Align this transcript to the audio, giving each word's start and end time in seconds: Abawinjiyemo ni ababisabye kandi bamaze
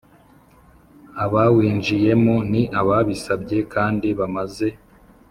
Abawinjiyemo 1.23 2.35
ni 2.51 2.61
ababisabye 2.79 3.57
kandi 3.73 4.07
bamaze 4.19 4.67